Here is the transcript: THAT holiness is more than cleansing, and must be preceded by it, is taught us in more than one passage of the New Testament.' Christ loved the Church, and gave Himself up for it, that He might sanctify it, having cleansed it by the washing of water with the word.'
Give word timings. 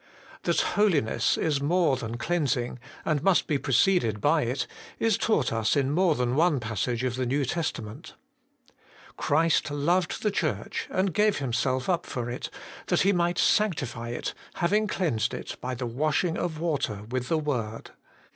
THAT 0.45 0.61
holiness 0.61 1.37
is 1.37 1.61
more 1.61 1.95
than 1.95 2.17
cleansing, 2.17 2.79
and 3.05 3.21
must 3.21 3.45
be 3.45 3.59
preceded 3.59 4.19
by 4.19 4.41
it, 4.41 4.65
is 4.97 5.15
taught 5.15 5.53
us 5.53 5.75
in 5.75 5.91
more 5.91 6.15
than 6.15 6.33
one 6.35 6.59
passage 6.59 7.03
of 7.03 7.17
the 7.17 7.25
New 7.27 7.45
Testament.' 7.45 8.15
Christ 9.17 9.69
loved 9.69 10.23
the 10.23 10.31
Church, 10.31 10.87
and 10.89 11.13
gave 11.13 11.37
Himself 11.37 11.87
up 11.87 12.07
for 12.07 12.31
it, 12.31 12.49
that 12.87 13.01
He 13.01 13.13
might 13.13 13.37
sanctify 13.37 14.09
it, 14.09 14.33
having 14.55 14.87
cleansed 14.87 15.35
it 15.35 15.55
by 15.61 15.75
the 15.75 15.85
washing 15.85 16.35
of 16.35 16.59
water 16.59 17.03
with 17.11 17.29
the 17.29 17.37
word.' 17.37 17.91